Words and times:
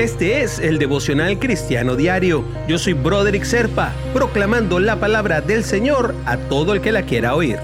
Este 0.00 0.40
es 0.40 0.58
el 0.58 0.78
devocional 0.78 1.38
cristiano 1.38 1.94
diario. 1.94 2.42
Yo 2.66 2.78
soy 2.78 2.94
Broderick 2.94 3.44
Serpa, 3.44 3.92
proclamando 4.14 4.80
la 4.80 4.98
palabra 4.98 5.42
del 5.42 5.62
Señor 5.62 6.14
a 6.24 6.38
todo 6.38 6.72
el 6.72 6.80
que 6.80 6.90
la 6.90 7.02
quiera 7.02 7.34
oír. 7.34 7.58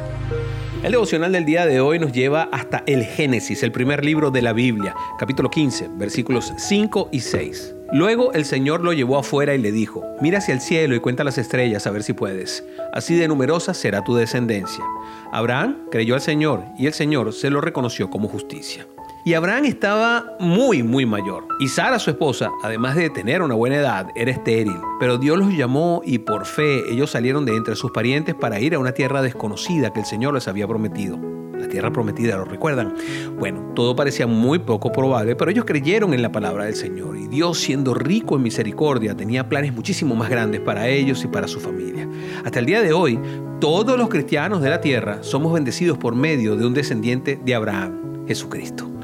El 0.82 0.92
devocional 0.92 1.32
del 1.32 1.46
día 1.46 1.64
de 1.64 1.80
hoy 1.80 1.98
nos 1.98 2.12
lleva 2.12 2.50
hasta 2.52 2.82
el 2.86 3.04
Génesis, 3.06 3.62
el 3.62 3.72
primer 3.72 4.04
libro 4.04 4.30
de 4.30 4.42
la 4.42 4.52
Biblia, 4.52 4.94
capítulo 5.18 5.48
15, 5.48 5.88
versículos 5.94 6.52
5 6.58 7.08
y 7.10 7.20
6. 7.20 7.74
Luego 7.94 8.34
el 8.34 8.44
Señor 8.44 8.82
lo 8.82 8.92
llevó 8.92 9.16
afuera 9.16 9.54
y 9.54 9.58
le 9.58 9.72
dijo, 9.72 10.04
mira 10.20 10.36
hacia 10.36 10.52
el 10.52 10.60
cielo 10.60 10.94
y 10.94 11.00
cuenta 11.00 11.24
las 11.24 11.38
estrellas 11.38 11.86
a 11.86 11.90
ver 11.90 12.02
si 12.02 12.12
puedes. 12.12 12.62
Así 12.92 13.16
de 13.16 13.28
numerosa 13.28 13.72
será 13.72 14.04
tu 14.04 14.14
descendencia. 14.14 14.84
Abraham 15.32 15.86
creyó 15.90 16.14
al 16.14 16.20
Señor 16.20 16.64
y 16.78 16.86
el 16.86 16.92
Señor 16.92 17.32
se 17.32 17.48
lo 17.48 17.62
reconoció 17.62 18.10
como 18.10 18.28
justicia. 18.28 18.86
Y 19.26 19.34
Abraham 19.34 19.64
estaba 19.64 20.36
muy, 20.38 20.84
muy 20.84 21.04
mayor. 21.04 21.48
Y 21.58 21.66
Sara, 21.66 21.98
su 21.98 22.10
esposa, 22.10 22.52
además 22.62 22.94
de 22.94 23.10
tener 23.10 23.42
una 23.42 23.56
buena 23.56 23.74
edad, 23.74 24.06
era 24.14 24.30
estéril. 24.30 24.76
Pero 25.00 25.18
Dios 25.18 25.36
los 25.36 25.52
llamó 25.52 26.00
y 26.04 26.18
por 26.18 26.46
fe 26.46 26.88
ellos 26.88 27.10
salieron 27.10 27.44
de 27.44 27.56
entre 27.56 27.74
sus 27.74 27.90
parientes 27.90 28.36
para 28.36 28.60
ir 28.60 28.76
a 28.76 28.78
una 28.78 28.92
tierra 28.92 29.22
desconocida 29.22 29.92
que 29.92 29.98
el 29.98 30.06
Señor 30.06 30.34
les 30.34 30.46
había 30.46 30.68
prometido. 30.68 31.18
La 31.58 31.66
tierra 31.66 31.92
prometida, 31.92 32.36
¿lo 32.36 32.44
recuerdan? 32.44 32.94
Bueno, 33.36 33.72
todo 33.74 33.96
parecía 33.96 34.28
muy 34.28 34.60
poco 34.60 34.92
probable, 34.92 35.34
pero 35.34 35.50
ellos 35.50 35.64
creyeron 35.64 36.14
en 36.14 36.22
la 36.22 36.30
palabra 36.30 36.66
del 36.66 36.76
Señor. 36.76 37.16
Y 37.16 37.26
Dios, 37.26 37.58
siendo 37.58 37.94
rico 37.94 38.36
en 38.36 38.44
misericordia, 38.44 39.16
tenía 39.16 39.48
planes 39.48 39.74
muchísimo 39.74 40.14
más 40.14 40.30
grandes 40.30 40.60
para 40.60 40.86
ellos 40.86 41.24
y 41.24 41.26
para 41.26 41.48
su 41.48 41.58
familia. 41.58 42.08
Hasta 42.44 42.60
el 42.60 42.66
día 42.66 42.80
de 42.80 42.92
hoy, 42.92 43.18
todos 43.58 43.98
los 43.98 44.08
cristianos 44.08 44.62
de 44.62 44.70
la 44.70 44.80
tierra 44.80 45.24
somos 45.24 45.52
bendecidos 45.52 45.98
por 45.98 46.14
medio 46.14 46.54
de 46.54 46.64
un 46.64 46.74
descendiente 46.74 47.40
de 47.44 47.54
Abraham, 47.56 48.26
Jesucristo. 48.28 48.95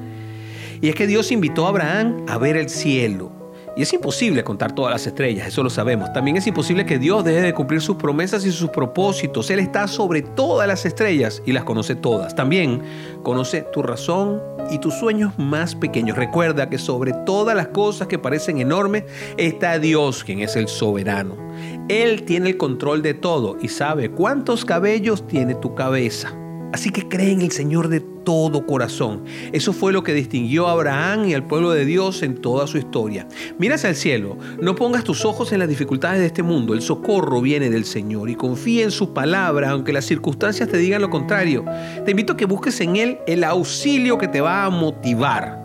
Y 0.83 0.89
es 0.89 0.97
que 0.97 1.07
Dios 1.07 1.31
invitó 1.31 1.65
a 1.65 1.69
Abraham 1.69 2.27
a 2.29 2.39
ver 2.39 2.57
el 2.57 2.69
cielo. 2.69 3.31
Y 3.77 3.83
es 3.83 3.93
imposible 3.95 4.43
contar 4.43 4.75
todas 4.75 4.93
las 4.93 5.07
estrellas, 5.07 5.47
eso 5.47 5.63
lo 5.63 5.71
sabemos. 5.71 6.13
También 6.13 6.37
es 6.37 6.47
imposible 6.47 6.85
que 6.85 6.99
Dios 6.99 7.25
deje 7.25 7.41
de 7.41 7.55
cumplir 7.55 7.81
sus 7.81 7.97
promesas 7.97 8.45
y 8.45 8.51
sus 8.51 8.69
propósitos. 8.69 9.49
Él 9.51 9.61
está 9.61 9.87
sobre 9.87 10.23
todas 10.23 10.67
las 10.67 10.85
estrellas 10.85 11.41
y 11.47 11.53
las 11.53 11.63
conoce 11.63 11.95
todas. 11.95 12.35
También 12.35 12.83
conoce 13.23 13.63
tu 13.73 13.81
razón 13.83 14.43
y 14.71 14.79
tus 14.79 14.95
sueños 14.95 15.33
más 15.39 15.77
pequeños. 15.77 16.19
Recuerda 16.19 16.69
que 16.69 16.79
sobre 16.79 17.13
todas 17.25 17.55
las 17.57 17.69
cosas 17.69 18.09
que 18.09 18.19
parecen 18.19 18.59
enormes 18.59 19.05
está 19.37 19.79
Dios, 19.79 20.25
quien 20.25 20.41
es 20.41 20.57
el 20.57 20.67
soberano. 20.67 21.37
Él 21.89 22.25
tiene 22.25 22.51
el 22.51 22.57
control 22.57 23.03
de 23.03 23.15
todo 23.15 23.57
y 23.63 23.69
sabe 23.69 24.11
cuántos 24.11 24.65
cabellos 24.65 25.27
tiene 25.29 25.55
tu 25.55 25.77
cabeza. 25.77 26.37
Así 26.73 26.91
que 26.91 27.07
cree 27.07 27.33
en 27.33 27.43
el 27.43 27.53
Señor 27.53 27.89
de 27.89 28.01
todo 28.01 28.67
corazón. 28.67 29.25
Eso 29.53 29.73
fue 29.73 29.93
lo 29.93 30.03
que 30.03 30.15
distinguió 30.15 30.69
a 30.69 30.73
Abraham 30.73 31.29
y 31.29 31.35
al 31.35 31.47
pueblo 31.47 31.71
de 31.71 31.85
Dios 31.85 32.23
en 32.23 32.37
toda 32.37 32.67
su 32.67 32.79
historia. 32.79 33.29
Miras 33.59 33.85
al 33.85 33.95
cielo, 33.95 34.39
no 34.61 34.75
pongas 34.75 35.05
tus 35.05 35.25
ojos 35.25 35.53
en 35.53 35.59
las 35.59 35.69
dificultades 35.69 36.21
de 36.21 36.27
este 36.27 36.43
mundo, 36.43 36.73
el 36.73 36.81
socorro 36.81 37.41
viene 37.41 37.69
del 37.69 37.85
Señor 37.85 38.31
y 38.31 38.37
confía 38.37 38.85
en 38.85 38.91
su 38.91 39.13
palabra, 39.13 39.71
aunque 39.71 39.93
las 39.93 40.07
circunstancias 40.07 40.69
te 40.69 40.79
digan 40.79 41.03
lo 41.03 41.11
contrario. 41.11 41.65
Te 42.05 42.13
invito 42.13 42.33
a 42.33 42.37
que 42.37 42.47
busques 42.47 42.81
en 42.81 42.97
Él 42.97 43.19
el 43.27 43.45
auxilio 43.45 44.17
que 44.17 44.29
te 44.29 44.41
va 44.41 44.65
a 44.65 44.71
motivar. 44.71 45.63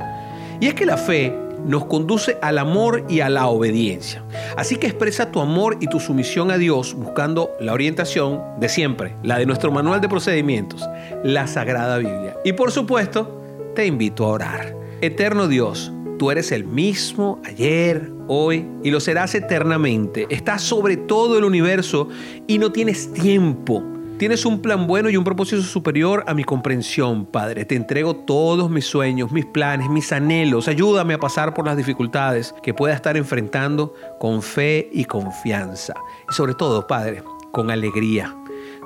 Y 0.60 0.68
es 0.68 0.74
que 0.74 0.86
la 0.86 0.98
fe 0.98 1.47
nos 1.66 1.86
conduce 1.86 2.38
al 2.42 2.58
amor 2.58 3.06
y 3.10 3.22
a 3.22 3.30
la 3.30 3.48
obediencia. 3.48 4.24
Así 4.56 4.78
que 4.78 4.88
expresa 4.88 5.32
tu 5.32 5.40
amor 5.40 5.78
y 5.80 5.88
tu 5.88 6.00
sumisión 6.00 6.52
a 6.52 6.58
Dios 6.58 6.94
buscando 6.94 7.52
la 7.60 7.74
orientación 7.74 8.42
de 8.60 8.70
siempre, 8.70 9.16
la 9.24 9.38
de 9.38 9.46
nuestro 9.46 9.72
manual 9.72 10.02
de 10.02 10.10
procedimientos, 10.10 10.88
la 11.24 11.48
Sagrada 11.48 11.98
Biblia. 11.98 12.38
Y 12.44 12.54
por 12.54 12.72
supuesto, 12.72 13.42
te 13.76 13.86
invito 13.86 14.26
a 14.26 14.30
orar. 14.30 14.76
Eterno 15.02 15.48
Dios, 15.48 15.92
tú 16.18 16.32
eres 16.32 16.52
el 16.52 16.66
mismo 16.66 17.42
ayer, 17.46 18.12
hoy 18.28 18.66
y 18.84 18.92
lo 18.92 19.00
serás 19.00 19.36
eternamente. 19.36 20.28
Estás 20.30 20.62
sobre 20.62 20.98
todo 20.98 21.38
el 21.38 21.44
universo 21.44 22.10
y 22.48 22.58
no 22.58 22.72
tienes 22.72 23.14
tiempo 23.14 23.84
Tienes 24.18 24.48
un 24.48 24.64
plan 24.64 24.88
bueno 24.88 25.12
y 25.12 25.18
un 25.18 25.24
propósito 25.24 25.62
superior 25.62 26.24
a 26.26 26.34
mi 26.34 26.44
comprensión, 26.44 27.28
Padre. 27.28 27.66
Te 27.66 27.76
entrego 27.76 28.16
todos 28.16 28.68
mis 28.70 28.86
sueños, 28.86 29.32
mis 29.32 29.46
planes, 29.46 29.90
mis 29.90 30.12
anhelos. 30.12 30.68
Ayúdame 30.68 31.14
a 31.14 31.20
pasar 31.20 31.54
por 31.54 31.68
las 31.68 31.78
dificultades 31.78 32.56
que 32.64 32.74
pueda 32.74 32.96
estar 32.96 33.16
enfrentando 33.16 33.94
con 34.20 34.42
fe 34.42 34.90
y 34.92 35.06
confianza. 35.06 35.94
Y 36.30 36.34
sobre 36.34 36.56
todo, 36.56 36.88
Padre, 36.88 37.22
con 37.52 37.70
alegría. 37.70 38.36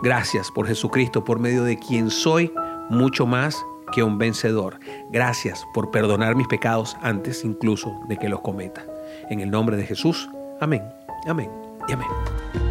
Gracias 0.03 0.51
por 0.51 0.67
Jesucristo, 0.67 1.23
por 1.23 1.39
medio 1.39 1.63
de 1.63 1.79
quien 1.79 2.09
soy 2.09 2.51
mucho 2.89 3.25
más 3.25 3.55
que 3.93 4.03
un 4.03 4.17
vencedor. 4.17 4.79
Gracias 5.11 5.65
por 5.73 5.91
perdonar 5.91 6.35
mis 6.35 6.47
pecados 6.47 6.97
antes 7.01 7.45
incluso 7.45 7.97
de 8.09 8.17
que 8.17 8.27
los 8.27 8.41
cometa. 8.41 8.85
En 9.29 9.39
el 9.39 9.49
nombre 9.49 9.77
de 9.77 9.85
Jesús. 9.85 10.29
Amén. 10.59 10.83
Amén. 11.25 11.49
Y 11.87 11.93
amén. 11.93 12.70